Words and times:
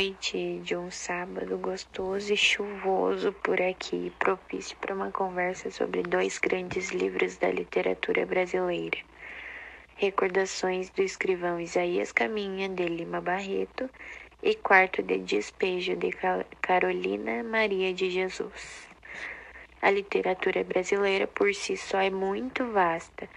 noite 0.00 0.60
de 0.64 0.74
um 0.74 0.90
sábado 0.90 1.58
gostoso 1.58 2.32
e 2.32 2.36
chuvoso 2.36 3.34
por 3.34 3.60
aqui, 3.60 4.10
propício 4.18 4.74
para 4.78 4.94
uma 4.94 5.10
conversa 5.10 5.70
sobre 5.70 6.02
dois 6.02 6.38
grandes 6.38 6.88
livros 6.88 7.36
da 7.36 7.50
literatura 7.50 8.24
brasileira. 8.24 8.96
Recordações 9.96 10.88
do 10.88 11.02
escrivão 11.02 11.60
Isaías 11.60 12.12
Caminha 12.12 12.66
de 12.66 12.86
Lima 12.86 13.20
Barreto 13.20 13.90
e 14.42 14.54
Quarto 14.54 15.02
de 15.02 15.18
Despejo 15.18 15.94
de 15.94 16.12
Carolina 16.62 17.44
Maria 17.44 17.92
de 17.92 18.08
Jesus. 18.08 18.88
A 19.82 19.90
literatura 19.90 20.64
brasileira 20.64 21.26
por 21.26 21.54
si 21.54 21.76
só 21.76 22.00
é 22.00 22.08
muito 22.08 22.64
vasta. 22.72 23.28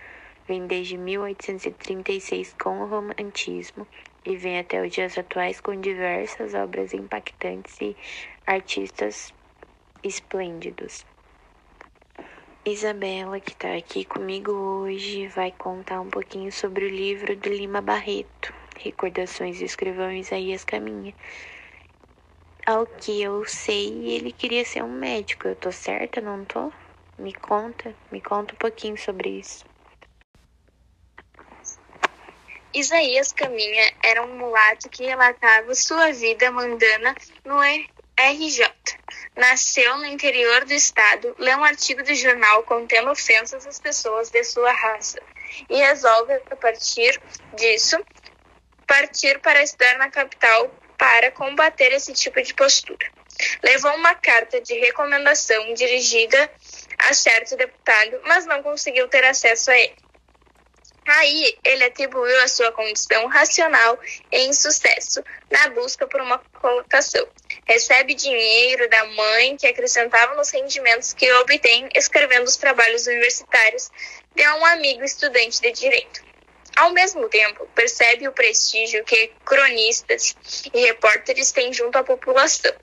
Vem 0.47 0.65
desde 0.65 0.97
1836 0.97 2.55
com 2.57 2.79
o 2.79 2.87
romantismo 2.87 3.85
e 4.25 4.35
vem 4.35 4.59
até 4.59 4.85
os 4.85 4.91
dias 4.91 5.17
atuais 5.17 5.59
com 5.59 5.79
diversas 5.79 6.53
obras 6.53 6.93
impactantes 6.93 7.79
e 7.81 7.95
artistas 8.45 9.33
esplêndidos. 10.03 11.05
Isabela, 12.65 13.39
que 13.41 13.51
está 13.51 13.75
aqui 13.75 14.05
comigo 14.05 14.51
hoje, 14.51 15.27
vai 15.27 15.51
contar 15.51 15.99
um 15.99 16.09
pouquinho 16.09 16.51
sobre 16.51 16.85
o 16.85 16.89
livro 16.89 17.35
do 17.35 17.49
Lima 17.49 17.81
Barreto, 17.81 18.53
Recordações 18.79 19.59
do 19.59 19.65
Escrivão 19.65 20.11
Isaías 20.11 20.63
Caminha. 20.63 21.13
Ao 22.65 22.85
que 22.85 23.21
eu 23.21 23.43
sei, 23.45 24.07
ele 24.07 24.31
queria 24.31 24.63
ser 24.63 24.81
um 24.81 24.91
médico. 24.91 25.49
Eu 25.49 25.55
tô 25.57 25.73
certa, 25.73 26.21
não 26.21 26.45
tô? 26.45 26.71
Me 27.17 27.33
conta, 27.33 27.93
me 28.09 28.21
conta 28.21 28.53
um 28.53 28.57
pouquinho 28.57 28.97
sobre 28.97 29.39
isso. 29.39 29.65
Isaías 32.73 33.31
Caminha 33.31 33.93
era 34.03 34.23
um 34.23 34.35
mulato 34.35 34.89
que 34.89 35.05
relatava 35.05 35.75
sua 35.75 36.11
vida 36.11 36.51
mundana 36.51 37.15
no 37.45 37.59
RJ. 37.61 38.65
Nasceu 39.35 39.97
no 39.97 40.05
interior 40.05 40.65
do 40.65 40.73
estado, 40.73 41.35
lê 41.37 41.55
um 41.55 41.63
artigo 41.63 42.01
do 42.03 42.15
jornal 42.15 42.63
contendo 42.63 43.11
ofensas 43.11 43.67
às 43.67 43.79
pessoas 43.79 44.29
de 44.29 44.43
sua 44.43 44.71
raça 44.71 45.19
e 45.69 45.77
resolve, 45.77 46.33
a 46.49 46.55
partir 46.55 47.21
disso, 47.55 48.03
partir 48.87 49.39
para 49.39 49.61
estudar 49.61 49.97
na 49.99 50.09
capital 50.09 50.69
para 50.97 51.31
combater 51.31 51.91
esse 51.93 52.13
tipo 52.13 52.41
de 52.41 52.53
postura. 52.55 53.11
Levou 53.63 53.93
uma 53.95 54.15
carta 54.15 54.59
de 54.61 54.73
recomendação 54.79 55.73
dirigida 55.73 56.51
a 56.97 57.13
certo 57.13 57.55
deputado, 57.55 58.21
mas 58.25 58.45
não 58.45 58.63
conseguiu 58.63 59.07
ter 59.07 59.23
acesso 59.25 59.69
a 59.69 59.77
ele. 59.77 60.02
Aí 61.05 61.57
ele 61.65 61.83
atribuiu 61.83 62.41
a 62.41 62.47
sua 62.47 62.71
condição 62.71 63.27
racional 63.27 63.99
e 64.31 64.45
insucesso 64.47 65.21
na 65.51 65.69
busca 65.69 66.07
por 66.07 66.21
uma 66.21 66.39
colocação. 66.61 67.27
Recebe 67.65 68.13
dinheiro 68.13 68.89
da 68.89 69.05
mãe 69.07 69.57
que 69.57 69.67
acrescentava 69.67 70.33
nos 70.35 70.49
rendimentos 70.49 71.11
que 71.11 71.31
obtém 71.33 71.89
escrevendo 71.93 72.45
os 72.45 72.55
trabalhos 72.55 73.05
universitários 73.05 73.91
de 74.33 74.47
um 74.47 74.65
amigo 74.65 75.03
estudante 75.03 75.61
de 75.61 75.71
direito. 75.71 76.23
Ao 76.77 76.91
mesmo 76.91 77.27
tempo, 77.27 77.67
percebe 77.75 78.27
o 78.27 78.31
prestígio 78.31 79.03
que 79.03 79.31
cronistas 79.45 80.35
e 80.73 80.85
repórteres 80.85 81.51
têm 81.51 81.71
junto 81.73 81.97
à 81.97 82.03
população. 82.03 82.73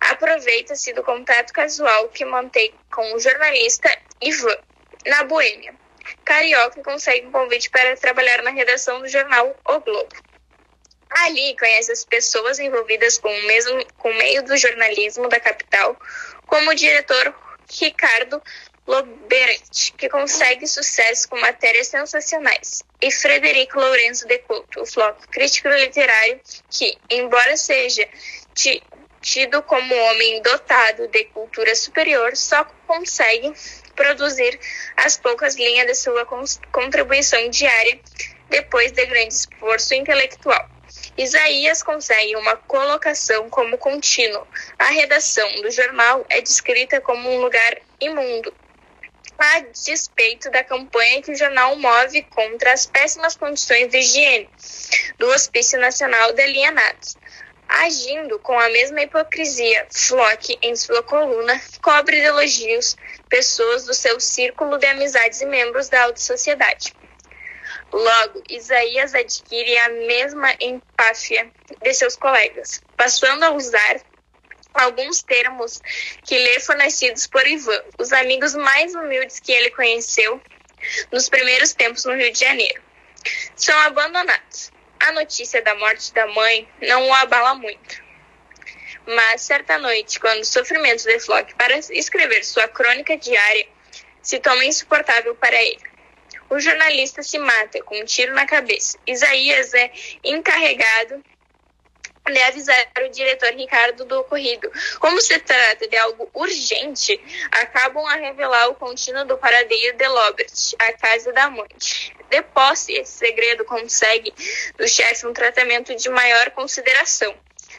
Aproveita-se 0.00 0.92
do 0.94 1.02
contato 1.02 1.52
casual 1.52 2.08
que 2.08 2.24
mantém 2.24 2.74
com 2.90 3.14
o 3.14 3.20
jornalista 3.20 3.88
Ivan, 4.20 4.58
na 5.06 5.24
Boêmia 5.24 5.74
carioca 6.24 6.82
consegue 6.82 7.26
um 7.26 7.32
convite 7.32 7.70
para 7.70 7.96
trabalhar 7.96 8.42
na 8.42 8.50
redação 8.50 9.00
do 9.00 9.08
jornal 9.08 9.56
O 9.64 9.80
Globo. 9.80 10.30
Ali 11.10 11.56
conhece 11.58 11.90
as 11.90 12.04
pessoas 12.04 12.58
envolvidas 12.58 13.18
com 13.18 13.28
o 13.28 13.42
mesmo 13.46 13.84
com 13.98 14.10
o 14.10 14.14
meio 14.14 14.44
do 14.44 14.56
jornalismo 14.56 15.28
da 15.28 15.40
capital, 15.40 15.96
como 16.46 16.70
o 16.70 16.74
diretor 16.74 17.34
Ricardo 17.68 18.40
Loberante, 18.86 19.92
que 19.96 20.08
consegue 20.08 20.66
sucesso 20.66 21.28
com 21.28 21.38
matérias 21.38 21.88
sensacionais, 21.88 22.82
e 23.00 23.10
Frederico 23.10 23.78
Lourenço 23.78 24.26
de 24.26 24.38
Couto, 24.38 24.82
o 24.82 24.86
Floco, 24.86 25.28
crítico 25.28 25.68
literário 25.68 26.40
que, 26.70 26.98
embora 27.08 27.56
seja 27.56 28.08
tido 29.20 29.62
como 29.62 29.94
homem 29.94 30.42
dotado 30.42 31.06
de 31.08 31.24
cultura 31.26 31.74
superior, 31.76 32.36
só 32.36 32.64
consegue 32.86 33.52
produzir 33.94 34.58
as 34.96 35.16
poucas 35.16 35.56
linhas 35.56 35.86
de 35.86 35.94
sua 35.94 36.26
contribuição 36.72 37.48
diária 37.50 38.00
depois 38.48 38.92
de 38.92 39.06
grande 39.06 39.34
esforço 39.34 39.94
intelectual. 39.94 40.68
Isaías 41.16 41.82
consegue 41.82 42.34
uma 42.36 42.56
colocação 42.56 43.48
como 43.50 43.78
contínuo. 43.78 44.46
A 44.78 44.86
redação 44.86 45.48
do 45.62 45.70
jornal 45.70 46.24
é 46.28 46.40
descrita 46.40 47.00
como 47.00 47.30
um 47.30 47.40
lugar 47.40 47.78
imundo, 48.00 48.52
a 49.38 49.60
despeito 49.60 50.50
da 50.50 50.62
campanha 50.62 51.22
que 51.22 51.32
o 51.32 51.36
jornal 51.36 51.74
move 51.76 52.22
contra 52.24 52.72
as 52.72 52.86
péssimas 52.86 53.36
condições 53.36 53.88
de 53.88 53.98
higiene 53.98 54.50
do 55.18 55.28
Hospício 55.28 55.80
Nacional 55.80 56.32
de 56.32 56.42
Alienados. 56.42 57.16
Agindo 57.72 58.36
com 58.40 58.58
a 58.58 58.68
mesma 58.68 59.00
hipocrisia, 59.02 59.86
Flock, 59.92 60.58
em 60.60 60.74
sua 60.74 61.04
coluna, 61.04 61.62
cobre 61.80 62.18
de 62.18 62.26
elogios 62.26 62.96
pessoas 63.28 63.84
do 63.84 63.94
seu 63.94 64.18
círculo 64.18 64.76
de 64.76 64.86
amizades 64.86 65.40
e 65.40 65.46
membros 65.46 65.88
da 65.88 66.02
alta 66.02 66.18
sociedade. 66.18 66.92
Logo, 67.92 68.42
Isaías 68.50 69.14
adquire 69.14 69.78
a 69.78 69.88
mesma 69.88 70.52
empáfia 70.60 71.48
de 71.80 71.94
seus 71.94 72.16
colegas, 72.16 72.82
passando 72.96 73.44
a 73.44 73.52
usar 73.52 74.00
alguns 74.74 75.22
termos 75.22 75.80
que 76.24 76.36
lhe 76.36 76.58
fornecidos 76.58 77.28
por 77.28 77.46
Ivan, 77.46 77.82
os 78.00 78.12
amigos 78.12 78.52
mais 78.56 78.96
humildes 78.96 79.38
que 79.38 79.52
ele 79.52 79.70
conheceu 79.70 80.42
nos 81.12 81.28
primeiros 81.28 81.72
tempos 81.72 82.04
no 82.04 82.16
Rio 82.16 82.32
de 82.32 82.40
Janeiro. 82.40 82.82
São 83.54 83.78
abandonados 83.78 84.72
a 85.00 85.12
notícia 85.12 85.62
da 85.62 85.74
morte 85.74 86.12
da 86.12 86.26
mãe 86.28 86.68
não 86.82 87.08
o 87.08 87.14
abala 87.14 87.54
muito. 87.54 88.02
Mas 89.06 89.42
certa 89.42 89.78
noite, 89.78 90.20
quando 90.20 90.40
o 90.40 90.44
sofrimento 90.44 91.02
de 91.04 91.18
Flock 91.18 91.54
para 91.54 91.78
escrever 91.90 92.44
sua 92.44 92.68
crônica 92.68 93.16
diária 93.16 93.66
se 94.22 94.38
torna 94.38 94.64
insuportável 94.64 95.34
para 95.34 95.60
ele, 95.60 95.80
o 96.50 96.60
jornalista 96.60 97.22
se 97.22 97.38
mata 97.38 97.82
com 97.82 97.98
um 97.98 98.04
tiro 98.04 98.34
na 98.34 98.46
cabeça. 98.46 98.98
Isaías 99.06 99.72
é 99.72 99.90
encarregado 100.22 101.24
de 102.26 102.42
avisar 102.42 102.90
o 103.04 103.08
diretor 103.08 103.50
Ricardo 103.50 104.04
do 104.04 104.20
ocorrido. 104.20 104.70
Como 104.98 105.20
se 105.20 105.38
trata 105.38 105.88
de 105.88 105.96
algo 105.96 106.30
urgente, 106.34 107.20
acabam 107.50 108.06
a 108.06 108.16
revelar 108.16 108.68
o 108.68 108.74
contínuo 108.74 109.24
do 109.24 109.38
paradeiro 109.38 109.96
de 109.96 110.08
Lobert, 110.08 110.74
a 110.78 110.92
casa 110.92 111.32
da 111.32 111.50
mãe. 111.50 111.68
De 112.28 112.42
posse, 112.42 112.92
esse 112.92 113.12
segredo 113.12 113.64
consegue 113.64 114.32
do 114.76 114.86
chefe 114.86 115.26
um 115.26 115.32
tratamento 115.32 115.94
de 115.94 116.08
maior 116.08 116.50
consideração, 116.50 117.34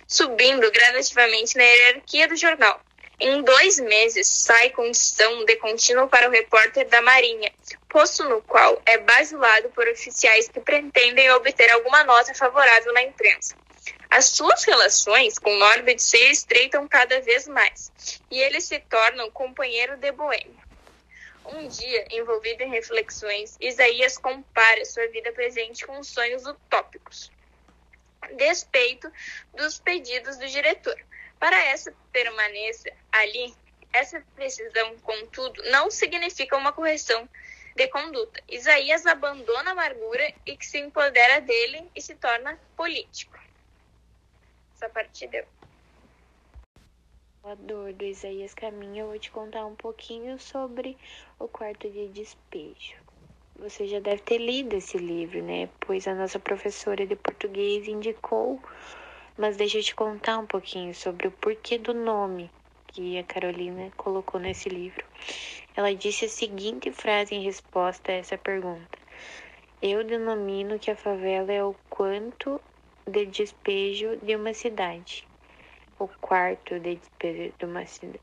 subindo 0.07 0.69
gradativamente 0.72 1.56
na 1.56 1.63
hierarquia 1.63 2.28
do 2.28 2.35
jornal. 2.35 2.81
Em 3.24 3.44
dois 3.44 3.80
meses, 3.80 4.28
sai 4.28 4.72
condição 4.72 5.46
de 5.46 5.56
contínuo 5.58 6.08
para 6.08 6.28
o 6.28 6.32
repórter 6.32 6.88
da 6.88 7.04
Marinha, 7.04 7.54
posto 7.88 8.28
no 8.28 8.42
qual 8.42 8.82
é 8.84 8.98
basilado 8.98 9.70
por 9.70 9.88
oficiais 9.88 10.48
que 10.48 10.59
pretendem 10.59 11.30
obter 11.30 11.70
alguma 11.70 12.04
nota 12.04 12.34
favorável 12.34 12.92
na 12.94 13.04
imprensa. 13.04 13.56
As 14.09 14.26
suas 14.26 14.64
relações 14.64 15.38
com 15.38 15.56
Norbert 15.56 16.00
se 16.00 16.18
estreitam 16.32 16.88
cada 16.88 17.22
vez 17.22 17.48
mais 17.48 17.92
e 18.32 18.40
ele 18.42 18.59
se 18.59 18.80
torna 18.80 19.24
um 19.26 19.30
companheiro 19.30 19.98
de 19.98 20.12
boêmia. 20.12 20.66
Um 21.46 21.68
dia, 21.68 22.08
envolvido 22.09 22.64
em 22.64 22.72
reflexões, 22.72 23.56
Isaías 23.62 24.18
compara 24.18 24.84
sua 24.84 25.06
vida 25.09 25.32
presente 25.32 25.86
com 25.86 26.03
sonhos 26.03 26.48
utópicos, 26.48 27.32
despeito 28.36 29.12
dos 29.53 29.80
pedidos 29.80 30.38
do 30.38 30.48
diretor. 30.48 31.00
Para 31.41 31.58
essa 31.66 31.91
permaneça 32.11 32.88
ali, 33.11 33.52
essa 33.91 34.23
precisão, 34.35 34.96
contudo, 34.99 35.59
não 35.72 35.90
significa 35.90 36.55
uma 36.55 36.72
correção 36.72 37.28
de 37.76 37.88
conduta. 37.88 38.40
Isaías 38.47 39.08
abandona 39.08 39.72
a 39.72 39.73
amargura 39.73 40.32
e 40.46 40.55
que 40.55 40.64
se 40.67 40.78
empodera 40.78 41.41
dele 41.41 41.90
e 41.96 42.02
se 42.02 42.14
torna 42.14 42.55
político 42.78 43.35
essa 44.76 44.88
partida. 44.88 45.43
A 47.43 47.55
dor 47.55 47.91
do 47.93 48.05
Isaías 48.05 48.53
Caminha, 48.53 49.02
eu 49.02 49.08
vou 49.08 49.17
te 49.17 49.32
contar 49.32 49.66
um 49.66 49.76
pouquinho 49.76 50.38
sobre 50.38 50.96
o 51.40 51.47
quarto 51.47 51.90
de 51.90 52.08
despejo. 52.09 52.93
Você 53.55 53.88
já 53.88 53.99
deve 53.99 54.22
ter 54.22 54.38
lido 54.38 54.76
esse 54.76 54.99
livro, 54.99 55.41
né? 55.41 55.67
Pois 55.79 56.08
a 56.08 56.14
nossa 56.14 56.40
professora 56.40 57.03
de 57.08 57.16
português 57.16 57.88
indicou. 57.88 58.61
Mas 59.37 59.55
deixa 59.55 59.78
eu 59.78 59.83
te 59.83 59.95
contar 59.95 60.37
um 60.37 60.45
pouquinho 60.45 60.93
sobre 60.93 61.28
o 61.28 61.31
porquê 61.31 61.78
do 61.78 61.93
nome 61.93 62.51
que 62.87 63.17
a 63.17 63.23
Carolina 63.23 63.91
colocou 63.95 64.39
nesse 64.39 64.67
livro. 64.67 65.05
Ela 65.75 65.95
disse 65.95 66.25
a 66.25 66.29
seguinte 66.29 66.91
frase 66.91 67.33
em 67.33 67.43
resposta 67.43 68.11
a 68.11 68.16
essa 68.16 68.37
pergunta: 68.37 68.99
Eu 69.81 70.03
denomino 70.03 70.78
que 70.78 70.91
a 70.91 70.95
favela 70.95 71.51
é 71.51 71.63
o 71.63 71.73
quanto 71.89 72.59
de 73.07 73.25
despejo 73.25 74.17
de 74.17 74.35
uma 74.35 74.53
cidade. 74.53 75.28
O 75.97 76.07
quarto 76.19 76.79
de 76.79 76.95
despejo 76.95 77.53
de 77.57 77.66
uma 77.66 77.85
cidade. 77.85 78.22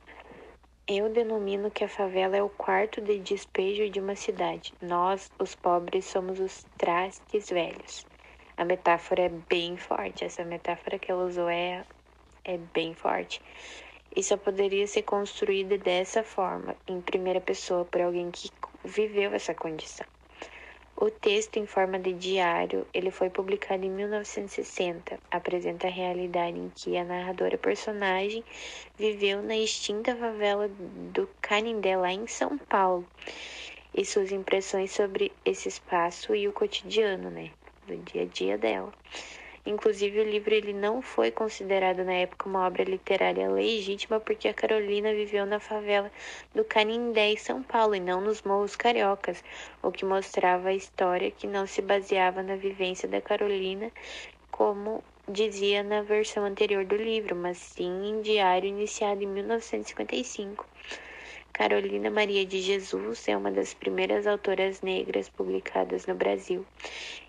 Eu 0.87 1.11
denomino 1.11 1.71
que 1.71 1.85
a 1.85 1.89
favela 1.89 2.37
é 2.37 2.43
o 2.43 2.49
quarto 2.49 3.01
de 3.01 3.19
despejo 3.19 3.91
de 3.91 4.01
uma 4.01 4.17
cidade. 4.17 4.75
Nós, 4.81 5.31
os 5.39 5.55
pobres, 5.55 6.07
somos 6.07 6.41
os 6.41 6.67
trastes 6.79 7.51
velhos. 7.51 8.07
A 8.59 8.65
metáfora 8.65 9.23
é 9.23 9.29
bem 9.29 9.77
forte. 9.77 10.25
Essa 10.25 10.45
metáfora 10.45 10.99
que 10.99 11.13
ela 11.13 11.25
usou 11.25 11.49
é, 11.49 11.85
é 12.45 12.59
bem 12.59 12.93
forte. 12.93 13.41
E 14.17 14.21
só 14.21 14.37
poderia 14.37 14.85
ser 14.89 15.03
construída 15.03 15.79
dessa 15.79 16.25
forma, 16.25 16.75
em 16.89 17.01
primeira 17.01 17.41
pessoa, 17.41 17.85
por 17.85 18.01
alguém 18.01 18.33
que 18.33 18.51
viveu 18.85 19.33
essa 19.33 19.55
condição. 19.55 20.05
O 20.97 21.09
texto, 21.09 21.57
em 21.57 21.67
forma 21.67 22.01
de 22.01 22.13
diário, 22.13 22.85
ele 22.93 23.13
foi 23.13 23.31
publicado 23.31 23.85
em 23.85 23.91
1960. 23.91 25.21
Apresenta 25.31 25.87
a 25.87 25.91
realidade 25.91 26.59
em 26.59 26.69
que 26.75 26.97
a 26.97 27.05
narradora 27.05 27.57
personagem 27.57 28.43
viveu 28.97 29.41
na 29.41 29.57
extinta 29.57 30.17
favela 30.17 30.69
do 31.15 31.31
Canindé, 31.41 31.97
lá 31.97 32.11
em 32.11 32.27
São 32.27 32.59
Paulo, 32.59 33.07
e 33.95 34.05
suas 34.05 34.33
impressões 34.33 34.91
sobre 34.91 35.31
esse 35.45 35.69
espaço 35.69 36.35
e 36.35 36.49
o 36.49 36.53
cotidiano, 36.53 37.31
né, 37.31 37.53
do 37.89 37.97
dia 38.05 38.23
a 38.23 38.27
dia 38.27 38.59
dela. 38.59 38.93
Inclusive, 39.67 40.21
o 40.21 40.25
livro 40.25 40.55
ele 40.55 40.73
não 40.73 41.03
foi 41.03 41.31
considerado 41.31 42.03
na 42.03 42.15
época 42.15 42.49
uma 42.49 42.67
obra 42.67 42.85
literária 42.85 43.51
legítima 43.51 44.19
porque 44.19 44.49
a 44.49 44.55
Carolina 44.55 45.13
viveu 45.13 45.45
na 45.45 45.61
favela 45.61 46.11
do 46.55 46.65
Canindé, 46.65 47.33
em 47.33 47.37
São 47.37 47.63
Paulo, 47.63 47.95
e 47.95 48.01
não 48.01 48.21
nos 48.21 48.41
morros 48.43 48.75
cariocas, 48.75 49.45
o 49.83 49.93
que 49.93 50.07
mostrava 50.07 50.71
a 50.71 50.75
história 50.75 51.31
que 51.31 51.47
não 51.47 51.67
se 51.67 51.83
baseava 51.83 52.43
na 52.43 52.57
vivência 52.57 53.07
da 53.07 53.21
Carolina, 53.21 53.93
como 54.51 55.05
dizia 55.29 55.83
na 55.83 56.01
versão 56.01 56.47
anterior 56.47 56.87
do 56.87 56.97
livro, 56.97 57.37
mas 57.37 57.59
sim 57.59 58.09
em 58.09 58.23
diário 58.23 58.69
iniciado 58.69 59.23
em 59.23 59.27
1955. 59.27 60.67
Carolina 61.53 62.11
Maria 62.11 62.47
de 62.47 62.61
Jesus 62.61 63.27
é 63.29 63.37
uma 63.37 63.51
das 63.51 63.75
primeiras 63.75 64.27
autoras 64.27 64.81
negras 64.81 65.29
publicadas 65.29 66.07
no 66.07 66.15
Brasil 66.15 66.65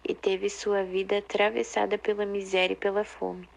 e 0.07 0.13
teve 0.13 0.49
sua 0.49 0.83
vida 0.83 1.17
atravessada 1.17 1.97
pela 1.97 2.25
miséria 2.25 2.73
e 2.73 2.77
pela 2.77 3.03
fome. 3.03 3.49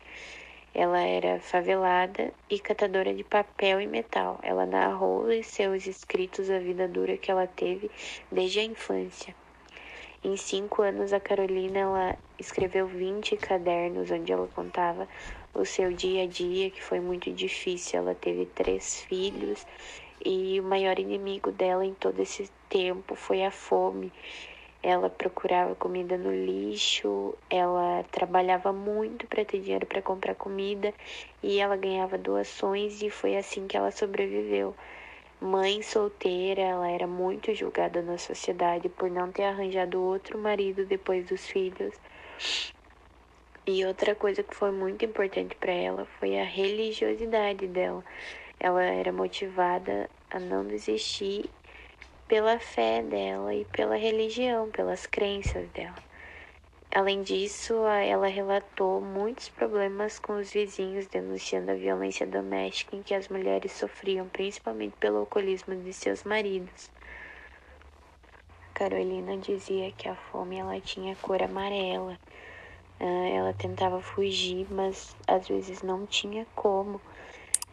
Ela 0.74 1.00
era 1.00 1.38
favelada 1.38 2.32
e 2.48 2.58
catadora 2.58 3.12
de 3.12 3.22
papel 3.22 3.80
e 3.80 3.86
metal. 3.86 4.40
Ela 4.42 4.64
narrou 4.64 5.30
em 5.30 5.42
seus 5.42 5.86
escritos 5.86 6.48
a 6.48 6.58
vida 6.58 6.88
dura 6.88 7.18
que 7.18 7.30
ela 7.30 7.46
teve 7.46 7.90
desde 8.30 8.60
a 8.60 8.64
infância. 8.64 9.34
Em 10.24 10.36
cinco 10.36 10.82
anos, 10.82 11.12
a 11.12 11.18
Carolina 11.18 11.80
ela 11.80 12.16
escreveu 12.38 12.86
20 12.86 13.36
cadernos 13.36 14.08
onde 14.10 14.32
ela 14.32 14.48
contava 14.54 15.08
o 15.52 15.64
seu 15.64 15.92
dia 15.92 16.22
a 16.22 16.26
dia, 16.26 16.70
que 16.70 16.80
foi 16.80 17.00
muito 17.00 17.30
difícil. 17.32 17.98
Ela 17.98 18.14
teve 18.14 18.46
três 18.46 19.02
filhos 19.02 19.66
e 20.24 20.60
o 20.60 20.62
maior 20.62 20.98
inimigo 20.98 21.50
dela 21.50 21.84
em 21.84 21.94
todo 21.94 22.20
esse 22.20 22.50
tempo 22.68 23.14
foi 23.14 23.44
a 23.44 23.50
fome. 23.50 24.12
Ela 24.82 25.08
procurava 25.08 25.74
comida 25.76 26.16
no 26.16 26.32
lixo, 26.34 27.34
ela 27.48 28.04
trabalhava 28.10 28.72
muito 28.72 29.26
para 29.26 29.44
ter 29.44 29.60
dinheiro 29.60 29.86
para 29.86 30.02
comprar 30.02 30.34
comida 30.34 30.92
e 31.42 31.60
ela 31.60 31.76
ganhava 31.76 32.18
doações 32.18 33.00
e 33.00 33.08
foi 33.08 33.36
assim 33.36 33.66
que 33.66 33.76
ela 33.76 33.92
sobreviveu. 33.92 34.74
Mãe 35.40 35.82
solteira, 35.82 36.62
ela 36.62 36.90
era 36.90 37.06
muito 37.06 37.54
julgada 37.54 38.00
na 38.02 38.18
sociedade 38.18 38.88
por 38.88 39.10
não 39.10 39.30
ter 39.30 39.44
arranjado 39.44 40.02
outro 40.02 40.38
marido 40.38 40.84
depois 40.84 41.26
dos 41.26 41.46
filhos. 41.46 41.94
E 43.64 43.84
outra 43.84 44.14
coisa 44.16 44.42
que 44.42 44.54
foi 44.54 44.72
muito 44.72 45.04
importante 45.04 45.54
para 45.54 45.72
ela 45.72 46.04
foi 46.18 46.40
a 46.40 46.44
religiosidade 46.44 47.68
dela. 47.68 48.04
Ela 48.64 48.84
era 48.84 49.12
motivada 49.12 50.08
a 50.30 50.38
não 50.38 50.64
desistir 50.64 51.50
pela 52.28 52.60
fé 52.60 53.02
dela 53.02 53.52
e 53.52 53.64
pela 53.64 53.96
religião, 53.96 54.70
pelas 54.70 55.04
crenças 55.04 55.68
dela. 55.70 55.96
Além 56.94 57.22
disso, 57.22 57.74
ela 57.88 58.28
relatou 58.28 59.00
muitos 59.00 59.48
problemas 59.48 60.20
com 60.20 60.34
os 60.38 60.52
vizinhos, 60.52 61.08
denunciando 61.08 61.72
a 61.72 61.74
violência 61.74 62.24
doméstica 62.24 62.94
em 62.94 63.02
que 63.02 63.14
as 63.14 63.26
mulheres 63.28 63.72
sofriam, 63.72 64.28
principalmente 64.28 64.94
pelo 64.96 65.18
alcoolismo 65.18 65.74
de 65.74 65.92
seus 65.92 66.22
maridos. 66.22 66.88
Carolina 68.72 69.36
dizia 69.38 69.90
que 69.90 70.08
a 70.08 70.14
fome 70.14 70.58
ela 70.58 70.80
tinha 70.80 71.16
cor 71.16 71.42
amarela. 71.42 72.16
Ah, 73.00 73.28
ela 73.28 73.52
tentava 73.52 74.00
fugir, 74.00 74.68
mas 74.70 75.16
às 75.26 75.48
vezes 75.48 75.82
não 75.82 76.06
tinha 76.06 76.46
como 76.54 77.00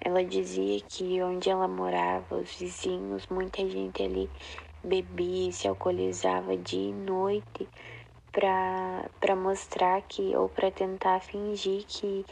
ela 0.01 0.23
dizia 0.23 0.79
que 0.81 1.21
onde 1.21 1.49
ela 1.49 1.67
morava, 1.67 2.35
os 2.35 2.55
vizinhos, 2.55 3.27
muita 3.27 3.67
gente 3.69 4.01
ali 4.01 4.29
bebia 4.83 5.49
e 5.49 5.53
se 5.53 5.67
alcoolizava 5.67 6.55
dia 6.55 6.89
e 6.89 6.93
noite 6.93 7.67
para 8.31 9.35
mostrar 9.35 10.01
que, 10.03 10.35
ou 10.35 10.47
para 10.47 10.71
tentar 10.71 11.19
fingir 11.19 11.83
que, 11.85 12.25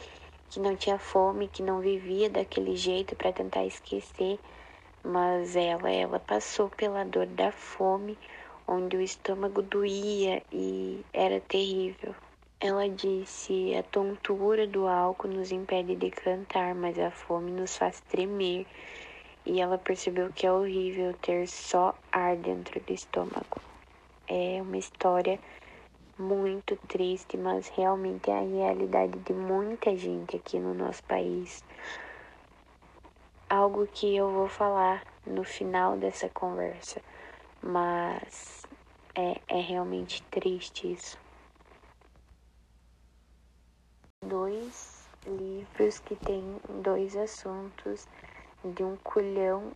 que 0.48 0.60
não 0.60 0.74
tinha 0.76 0.98
fome, 0.98 1.48
que 1.48 1.62
não 1.62 1.80
vivia 1.80 2.30
daquele 2.30 2.74
jeito, 2.76 3.14
para 3.16 3.32
tentar 3.32 3.66
esquecer. 3.66 4.38
Mas 5.04 5.54
ela, 5.56 5.90
ela 5.90 6.18
passou 6.18 6.70
pela 6.70 7.04
dor 7.04 7.26
da 7.26 7.52
fome, 7.52 8.18
onde 8.66 8.96
o 8.96 9.00
estômago 9.00 9.62
doía 9.62 10.42
e 10.52 11.04
era 11.12 11.40
terrível. 11.40 12.14
Ela 12.60 12.88
disse: 12.88 13.72
A 13.76 13.84
tontura 13.84 14.66
do 14.66 14.88
álcool 14.88 15.28
nos 15.28 15.52
impede 15.52 15.94
de 15.94 16.10
cantar, 16.10 16.74
mas 16.74 16.98
a 16.98 17.08
fome 17.08 17.52
nos 17.52 17.76
faz 17.76 18.00
tremer. 18.00 18.66
E 19.46 19.60
ela 19.60 19.78
percebeu 19.78 20.32
que 20.32 20.44
é 20.44 20.52
horrível 20.52 21.14
ter 21.22 21.46
só 21.46 21.94
ar 22.10 22.36
dentro 22.36 22.80
do 22.80 22.92
estômago. 22.92 23.60
É 24.26 24.60
uma 24.60 24.76
história 24.76 25.38
muito 26.18 26.76
triste, 26.88 27.36
mas 27.36 27.68
realmente 27.68 28.28
é 28.28 28.36
a 28.36 28.40
realidade 28.40 29.16
de 29.20 29.32
muita 29.32 29.96
gente 29.96 30.34
aqui 30.34 30.58
no 30.58 30.74
nosso 30.74 31.04
país. 31.04 31.62
Algo 33.48 33.86
que 33.86 34.16
eu 34.16 34.32
vou 34.32 34.48
falar 34.48 35.04
no 35.24 35.44
final 35.44 35.96
dessa 35.96 36.28
conversa, 36.28 37.00
mas 37.62 38.66
é, 39.14 39.40
é 39.46 39.60
realmente 39.60 40.24
triste 40.24 40.92
isso 40.92 41.27
dois 44.28 45.08
livros 45.26 45.98
que 46.00 46.14
têm 46.16 46.56
dois 46.82 47.16
assuntos 47.16 48.06
de 48.64 48.84
um 48.84 48.96
culhão 48.96 49.72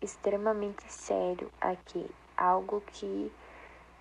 extremamente 0.00 0.84
sério 0.90 1.50
aqui, 1.60 2.06
algo 2.36 2.82
que 2.86 3.30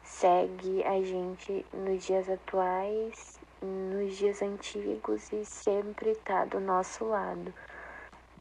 segue 0.04 0.84
a 0.84 1.02
gente 1.02 1.66
nos 1.74 2.04
dias 2.06 2.30
atuais, 2.30 3.40
nos 3.62 4.16
dias 4.16 4.42
antigos 4.42 5.32
e 5.34 5.44
sempre 5.44 6.12
está 6.12 6.46
do 6.46 6.60
nosso 6.60 7.06
lado. 7.06 7.54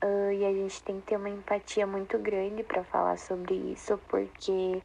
Uh, 0.04 0.30
e 0.30 0.44
a 0.44 0.52
gente 0.52 0.82
tem 0.82 1.00
que 1.00 1.06
ter 1.06 1.16
uma 1.16 1.30
empatia 1.30 1.86
muito 1.86 2.18
grande 2.18 2.62
para 2.62 2.84
falar 2.84 3.16
sobre 3.16 3.54
isso, 3.54 3.98
porque 4.08 4.82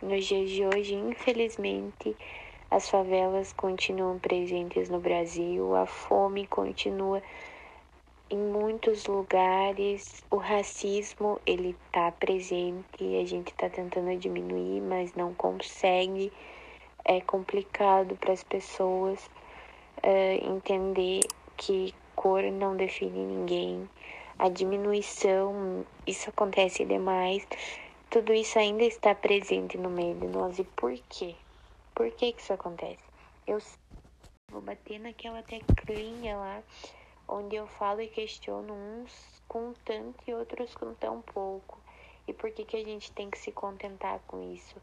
nos 0.00 0.24
dias 0.24 0.48
de 0.48 0.64
hoje, 0.64 0.94
infelizmente, 0.94 2.16
as 2.70 2.88
favelas 2.88 3.52
continuam 3.52 4.18
presentes 4.18 4.88
no 4.88 5.00
Brasil, 5.00 5.74
a 5.74 5.86
fome 5.86 6.46
continua 6.46 7.22
em 8.30 8.36
muitos 8.36 9.06
lugares, 9.06 10.22
o 10.30 10.36
racismo 10.36 11.40
ele 11.46 11.74
está 11.86 12.12
presente 12.12 12.84
e 13.00 13.18
a 13.18 13.24
gente 13.24 13.48
está 13.52 13.70
tentando 13.70 14.14
diminuir, 14.18 14.82
mas 14.82 15.14
não 15.14 15.32
consegue. 15.32 16.30
É 17.06 17.22
complicado 17.22 18.16
para 18.16 18.34
as 18.34 18.44
pessoas 18.44 19.30
uh, 20.04 20.54
entender 20.54 21.20
que 21.56 21.94
cor 22.14 22.42
não 22.42 22.76
define 22.76 23.18
ninguém. 23.18 23.88
A 24.38 24.50
diminuição, 24.50 25.86
isso 26.06 26.28
acontece 26.28 26.84
demais. 26.84 27.48
Tudo 28.10 28.34
isso 28.34 28.58
ainda 28.58 28.84
está 28.84 29.14
presente 29.14 29.78
no 29.78 29.88
meio 29.88 30.14
de 30.16 30.26
nós. 30.26 30.58
E 30.58 30.64
por 30.64 30.92
quê? 31.08 31.34
Por 31.98 32.12
que, 32.12 32.32
que 32.32 32.40
isso 32.40 32.52
acontece? 32.52 33.02
Eu 33.44 33.58
vou 34.52 34.62
bater 34.62 35.00
naquela 35.00 35.42
teclinha 35.42 36.36
lá 36.36 36.62
onde 37.26 37.56
eu 37.56 37.66
falo 37.66 38.00
e 38.00 38.06
questiono 38.06 38.72
uns 38.72 39.42
com 39.48 39.72
tanto 39.84 40.16
e 40.28 40.32
outros 40.32 40.76
com 40.76 40.94
tão 40.94 41.20
pouco. 41.20 41.76
E 42.28 42.32
por 42.32 42.52
que, 42.52 42.64
que 42.64 42.76
a 42.76 42.84
gente 42.84 43.10
tem 43.10 43.28
que 43.28 43.36
se 43.36 43.50
contentar 43.50 44.20
com 44.28 44.54
isso? 44.54 44.80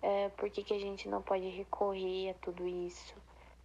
É, 0.00 0.28
por 0.28 0.48
que, 0.48 0.62
que 0.62 0.74
a 0.74 0.78
gente 0.78 1.08
não 1.08 1.20
pode 1.20 1.48
recorrer 1.48 2.30
a 2.30 2.34
tudo 2.34 2.64
isso? 2.68 3.16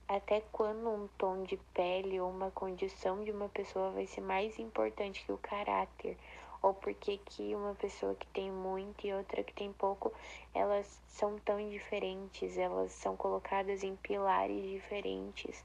Até 0.08 0.41
quando 0.51 0.89
um 0.89 1.08
tom 1.10 1.43
de 1.43 1.58
pele 1.75 2.19
ou 2.19 2.31
uma 2.31 2.50
condição 2.50 3.24
de 3.24 3.29
uma 3.29 3.50
pessoa 3.50 3.91
vai 3.91 4.08
ser 4.08 4.22
mais 4.22 4.58
importante 4.58 5.24
que 5.24 5.31
o 5.31 5.38
caráter? 5.38 6.17
Ou 6.62 6.74
porque 6.74 7.18
que 7.18 7.56
uma 7.56 7.74
pessoa 7.75 8.16
que 8.16 8.28
tem 8.28 8.51
muito 8.51 9.06
e 9.06 9.13
outra 9.13 9.44
que 9.44 9.54
tem 9.54 9.72
pouco, 9.74 10.12
elas 10.54 11.00
são 11.08 11.39
tão 11.39 11.58
diferentes, 11.70 12.58
elas 12.58 12.92
são 12.92 13.16
colocadas 13.16 13.84
em 13.84 13.96
pilares 13.96 14.70
diferentes. 14.70 15.63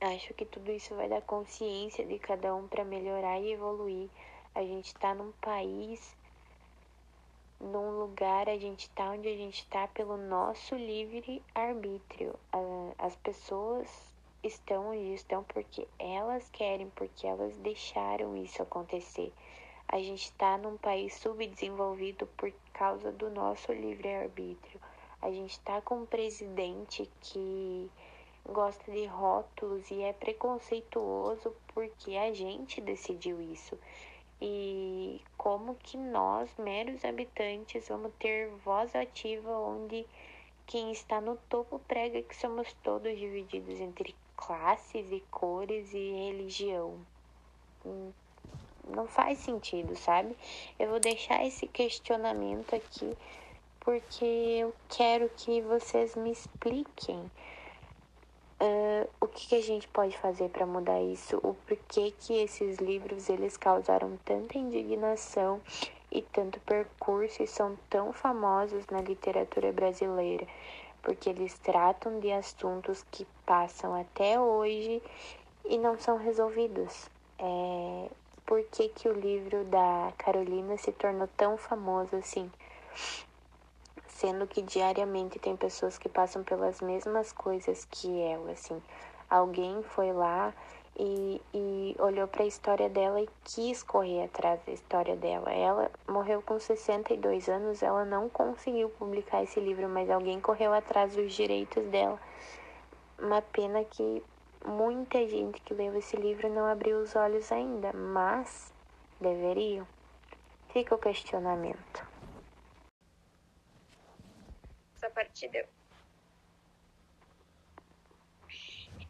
Acho 0.00 0.32
que 0.34 0.46
tudo 0.46 0.70
isso 0.70 0.94
vai 0.94 1.08
dar 1.08 1.22
consciência 1.22 2.06
de 2.06 2.18
cada 2.18 2.54
um 2.54 2.66
para 2.66 2.84
melhorar 2.84 3.38
e 3.38 3.52
evoluir. 3.52 4.08
A 4.54 4.62
gente 4.62 4.86
está 4.86 5.14
num 5.14 5.32
país, 5.32 6.16
num 7.60 7.98
lugar, 7.98 8.48
a 8.48 8.56
gente 8.56 8.88
está 8.88 9.10
onde 9.10 9.28
a 9.28 9.36
gente 9.36 9.58
está 9.58 9.86
pelo 9.88 10.16
nosso 10.16 10.74
livre 10.74 11.42
arbítrio. 11.54 12.34
As 12.98 13.14
pessoas 13.16 14.09
estão 14.42 14.90
onde 14.90 15.14
estão 15.14 15.42
porque 15.44 15.86
elas 15.98 16.48
querem, 16.50 16.88
porque 16.90 17.26
elas 17.26 17.56
deixaram 17.58 18.36
isso 18.36 18.62
acontecer. 18.62 19.32
A 19.88 19.98
gente 19.98 20.24
está 20.24 20.56
num 20.56 20.76
país 20.76 21.14
subdesenvolvido 21.14 22.26
por 22.36 22.52
causa 22.72 23.10
do 23.10 23.28
nosso 23.28 23.72
livre 23.72 24.08
arbítrio. 24.14 24.80
A 25.20 25.30
gente 25.30 25.50
está 25.50 25.80
com 25.80 26.02
um 26.02 26.06
presidente 26.06 27.10
que 27.20 27.90
gosta 28.46 28.90
de 28.90 29.04
rótulos 29.06 29.90
e 29.90 30.02
é 30.02 30.12
preconceituoso 30.12 31.54
porque 31.74 32.16
a 32.16 32.32
gente 32.32 32.80
decidiu 32.80 33.40
isso. 33.40 33.78
E 34.40 35.20
como 35.36 35.74
que 35.74 35.98
nós, 35.98 36.48
meros 36.56 37.04
habitantes, 37.04 37.88
vamos 37.88 38.12
ter 38.18 38.48
voz 38.64 38.94
ativa 38.94 39.50
onde 39.50 40.06
quem 40.66 40.92
está 40.92 41.20
no 41.20 41.36
topo 41.48 41.78
prega 41.80 42.22
que 42.22 42.36
somos 42.36 42.72
todos 42.82 43.18
divididos 43.18 43.80
entre 43.80 44.14
classes 44.40 45.12
e 45.12 45.22
cores 45.30 45.92
e 45.94 46.10
religião? 46.12 46.94
Hum, 47.86 48.10
não 48.88 49.06
faz 49.06 49.38
sentido, 49.38 49.94
sabe? 49.96 50.36
Eu 50.78 50.88
vou 50.90 50.98
deixar 51.00 51.44
esse 51.46 51.66
questionamento 51.66 52.74
aqui 52.74 53.16
porque 53.80 54.24
eu 54.24 54.74
quero 54.88 55.28
que 55.30 55.60
vocês 55.62 56.16
me 56.16 56.32
expliquem 56.32 57.30
Uh, 58.62 59.08
o 59.18 59.26
que, 59.26 59.48
que, 59.48 59.54
a 59.54 59.62
gente 59.62 59.88
pode 59.88 60.18
fazer 60.18 60.50
para 60.50 60.66
mudar 60.66 61.00
isso? 61.00 61.38
O 61.38 61.54
porquê 61.54 62.12
que 62.20 62.34
esses 62.34 62.76
livros 62.76 63.30
eles 63.30 63.56
causaram 63.56 64.18
tanta 64.22 64.58
indignação 64.58 65.62
e 66.12 66.20
tanto 66.20 66.60
percurso 66.60 67.42
e 67.42 67.46
são 67.46 67.78
tão 67.88 68.12
famosos 68.12 68.86
na 68.88 69.00
literatura 69.00 69.72
brasileira? 69.72 70.46
Porque 71.02 71.30
eles 71.30 71.58
tratam 71.58 72.20
de 72.20 72.30
assuntos 72.30 73.04
que 73.10 73.26
passam 73.46 73.94
até 73.94 74.38
hoje 74.38 75.02
e 75.64 75.78
não 75.78 75.98
são 75.98 76.16
resolvidos. 76.16 77.08
É, 77.38 78.10
por 78.44 78.62
que, 78.64 78.88
que 78.88 79.08
o 79.08 79.12
livro 79.12 79.64
da 79.64 80.12
Carolina 80.18 80.76
se 80.76 80.92
tornou 80.92 81.28
tão 81.36 81.56
famoso 81.56 82.16
assim? 82.16 82.50
sendo 84.20 84.46
que 84.46 84.60
diariamente 84.60 85.38
tem 85.38 85.56
pessoas 85.56 85.96
que 85.96 86.06
passam 86.08 86.44
pelas 86.44 86.82
mesmas 86.82 87.32
coisas 87.32 87.86
que 87.90 88.20
ela, 88.20 88.52
assim. 88.52 88.82
Alguém 89.30 89.82
foi 89.82 90.12
lá 90.12 90.52
e, 91.00 91.40
e 91.54 91.96
olhou 91.98 92.28
para 92.28 92.42
a 92.42 92.46
história 92.46 92.88
dela 92.88 93.20
e 93.20 93.28
quis 93.44 93.82
correr 93.82 94.24
atrás 94.24 94.60
da 94.66 94.72
história 94.72 95.16
dela. 95.16 95.50
Ela 95.50 95.90
morreu 96.06 96.42
com 96.42 96.58
62 96.58 97.48
anos, 97.48 97.82
ela 97.82 98.04
não 98.04 98.28
conseguiu 98.28 98.90
publicar 98.90 99.42
esse 99.42 99.58
livro, 99.58 99.88
mas 99.88 100.10
alguém 100.10 100.40
correu 100.40 100.72
atrás 100.72 101.16
dos 101.16 101.32
direitos 101.32 101.84
dela. 101.86 102.20
Uma 103.18 103.40
pena 103.40 103.82
que 103.84 104.22
muita 104.64 105.26
gente 105.26 105.60
que 105.62 105.72
leu 105.72 105.96
esse 105.96 106.16
livro 106.16 106.48
não 106.48 106.66
abriu 106.66 106.98
os 106.98 107.16
olhos 107.16 107.50
ainda, 107.50 107.92
mas 107.92 108.72
deveriam. 109.20 109.86
Fica 110.68 110.94
o 110.94 110.98
questionamento 110.98 112.10
essa 115.00 115.10
parte 115.10 115.48
deu. 115.48 115.66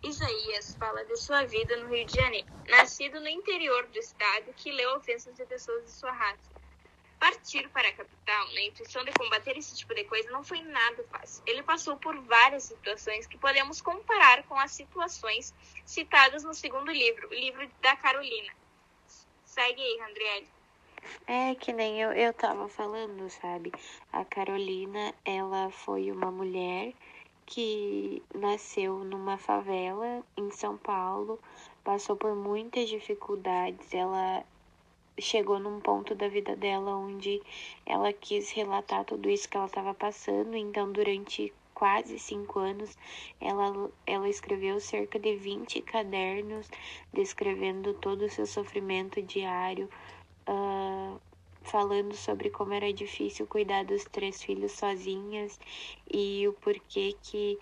Isaías 0.02 0.75
fala 0.78 1.04
de 1.04 1.14
sua 1.16 1.45
vida 1.45 1.76
no 1.76 1.95
Rio 1.95 2.07
de 2.07 2.14
Janeiro, 2.14 2.47
nascido 2.69 3.21
no 3.21 3.28
interior 3.28 3.87
do 3.87 3.99
estado 3.99 4.52
que 4.57 4.73
leu 4.73 4.97
ofensas 4.97 5.35
de 5.37 5.45
pessoas 5.45 5.85
de 5.85 5.90
sua 5.90 6.11
raça. 6.11 6.50
Partir 7.19 7.69
para 7.69 7.87
a 7.87 7.92
capital, 7.92 8.47
na 8.54 8.62
intuição 8.62 9.04
de 9.04 9.12
combater 9.12 9.59
esse 9.59 9.76
tipo 9.76 9.95
de 9.95 10.04
coisa, 10.04 10.30
não 10.30 10.42
foi 10.42 10.62
nada 10.62 11.04
fácil. 11.11 11.42
Ele 11.47 11.62
passou 11.62 11.99
por 11.99 12.19
várias 12.23 12.64
situações 12.64 13.26
que 13.26 13.37
podemos 13.37 13.83
comparar 13.83 14.42
com 14.45 14.59
as 14.59 14.73
situações 14.73 15.54
citadas 15.85 16.45
no 16.45 16.54
segundo 16.54 16.90
livro, 16.90 17.28
o 17.28 17.35
livro 17.35 17.71
da 17.83 17.95
Carolina. 17.97 18.54
Segue 19.45 19.83
aí, 19.83 20.00
Andriele. 20.00 20.49
É 21.26 21.54
que 21.54 21.75
nem 21.75 22.00
eu, 22.00 22.12
eu 22.12 22.33
tava 22.33 22.69
falando, 22.69 23.28
sabe? 23.28 23.71
A 24.11 24.25
Carolina, 24.25 25.14
ela 25.25 25.71
foi 25.71 26.11
uma 26.11 26.30
mulher 26.30 26.95
que 27.50 28.23
nasceu 28.33 29.04
numa 29.04 29.37
favela 29.37 30.25
em 30.37 30.50
São 30.52 30.76
Paulo, 30.76 31.38
passou 31.83 32.14
por 32.16 32.35
muitas 32.35 32.88
dificuldades. 32.88 33.92
Ela 33.92 34.45
chegou 35.19 35.59
num 35.59 35.80
ponto 35.80 36.14
da 36.14 36.28
vida 36.28 36.54
dela 36.54 36.97
onde 36.97 37.42
ela 37.85 38.12
quis 38.12 38.50
relatar 38.52 39.04
tudo 39.04 39.28
isso 39.28 39.49
que 39.49 39.57
ela 39.57 39.66
estava 39.66 39.92
passando. 39.92 40.57
Então, 40.57 40.92
durante 40.92 41.52
quase 41.75 42.21
cinco 42.21 42.61
anos, 42.61 42.97
ela, 43.40 43.90
ela 44.07 44.28
escreveu 44.28 44.78
cerca 44.78 45.19
de 45.19 45.35
20 45.35 45.83
cadernos 45.83 46.71
descrevendo 47.12 47.95
todo 47.95 48.26
o 48.26 48.30
seu 48.30 48.47
sofrimento 48.47 49.21
diário, 49.21 49.90
uh, 50.49 51.21
falando 51.70 52.14
sobre 52.14 52.50
como 52.50 52.72
era 52.72 52.92
difícil 52.92 53.46
cuidar 53.46 53.84
dos 53.84 54.04
três 54.04 54.42
filhos 54.42 54.72
sozinhas 54.72 55.58
e 56.12 56.46
o 56.48 56.52
porquê 56.54 57.16
que 57.22 57.58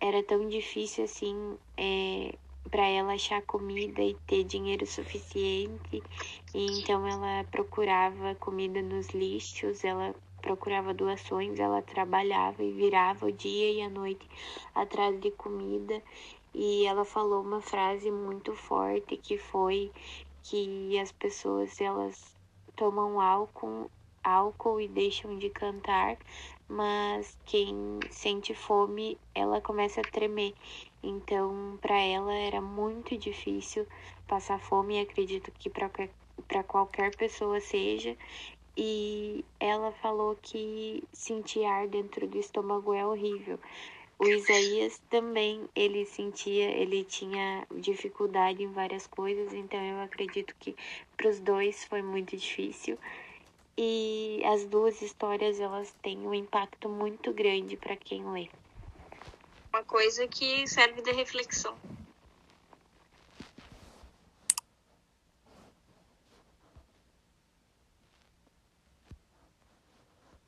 era 0.00 0.22
tão 0.22 0.48
difícil 0.48 1.04
assim 1.04 1.58
é, 1.76 2.34
para 2.70 2.86
ela 2.86 3.14
achar 3.14 3.42
comida 3.42 4.02
e 4.02 4.14
ter 4.26 4.44
dinheiro 4.44 4.86
suficiente. 4.86 6.02
E 6.54 6.66
então 6.78 7.06
ela 7.06 7.44
procurava 7.50 8.34
comida 8.36 8.80
nos 8.82 9.08
lixos, 9.08 9.84
ela 9.84 10.14
procurava 10.40 10.94
doações, 10.94 11.58
ela 11.58 11.82
trabalhava 11.82 12.62
e 12.62 12.72
virava 12.72 13.26
o 13.26 13.32
dia 13.32 13.72
e 13.72 13.82
a 13.82 13.90
noite 13.90 14.28
atrás 14.74 15.18
de 15.20 15.30
comida. 15.32 16.00
E 16.54 16.86
ela 16.86 17.04
falou 17.04 17.42
uma 17.42 17.60
frase 17.60 18.10
muito 18.10 18.54
forte 18.54 19.16
que 19.16 19.36
foi 19.36 19.90
que 20.42 20.96
as 20.98 21.10
pessoas 21.10 21.80
elas 21.80 22.35
tomam 22.76 23.20
álcool, 23.20 23.90
álcool 24.22 24.80
e 24.80 24.88
deixam 24.88 25.38
de 25.38 25.48
cantar, 25.50 26.16
mas 26.68 27.36
quem 27.46 27.98
sente 28.10 28.54
fome, 28.54 29.18
ela 29.34 29.60
começa 29.60 30.00
a 30.00 30.04
tremer. 30.04 30.54
Então, 31.02 31.78
para 31.80 31.98
ela 31.98 32.34
era 32.34 32.60
muito 32.60 33.16
difícil 33.16 33.86
passar 34.26 34.58
fome, 34.58 35.00
acredito 35.00 35.52
que 35.52 35.70
para 35.70 36.62
qualquer 36.64 37.14
pessoa 37.16 37.60
seja. 37.60 38.16
E 38.76 39.42
ela 39.58 39.90
falou 39.90 40.36
que 40.42 41.02
sentir 41.12 41.64
ar 41.64 41.88
dentro 41.88 42.26
do 42.26 42.38
estômago 42.38 42.92
é 42.92 43.06
horrível. 43.06 43.58
O 44.18 44.24
Isaías 44.24 44.98
também, 45.10 45.68
ele 45.74 46.06
sentia, 46.06 46.70
ele 46.70 47.04
tinha 47.04 47.66
dificuldade 47.70 48.62
em 48.62 48.72
várias 48.72 49.06
coisas, 49.06 49.52
então 49.52 49.78
eu 49.78 50.00
acredito 50.00 50.54
que 50.58 50.74
para 51.16 51.28
os 51.28 51.38
dois 51.38 51.84
foi 51.84 52.00
muito 52.00 52.34
difícil. 52.34 52.98
E 53.76 54.40
as 54.46 54.64
duas 54.64 55.02
histórias, 55.02 55.60
elas 55.60 55.94
têm 56.02 56.26
um 56.26 56.32
impacto 56.32 56.88
muito 56.88 57.30
grande 57.34 57.76
para 57.76 57.94
quem 57.94 58.26
lê. 58.30 58.48
Uma 59.70 59.84
coisa 59.84 60.26
que 60.26 60.66
serve 60.66 61.02
de 61.02 61.12
reflexão. 61.12 61.76